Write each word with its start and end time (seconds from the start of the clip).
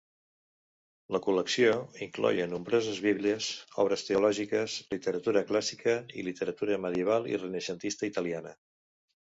La 1.15 1.19
col·lecció 1.25 1.75
incloïa 2.05 2.47
nombroses 2.53 3.03
bíblies, 3.09 3.51
obres 3.85 4.07
teològiques, 4.09 4.79
literatura 4.97 5.45
clàssica 5.53 5.97
i 6.23 6.27
literatura 6.31 6.83
medieval 6.89 7.31
i 7.37 7.41
renaixentista 7.47 8.13
italiana. 8.15 8.59